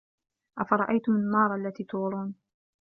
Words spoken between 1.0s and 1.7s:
النّارَ